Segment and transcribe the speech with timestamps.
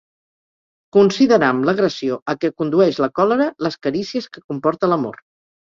[0.97, 5.25] Consideram l'agressió a què condueix la còlera, les carícies que comporta l'amor.